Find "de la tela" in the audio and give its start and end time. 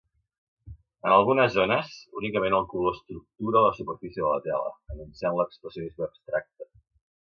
4.27-4.77